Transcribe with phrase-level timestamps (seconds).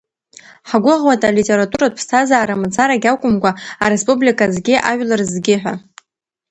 [0.69, 3.51] Ҳгәыӷуеит, алитературатә ԥсҭазаара мацарагьы акәымкәа,
[3.83, 5.73] ареспублика азгьы, ажәлар рызгьы ҳәа.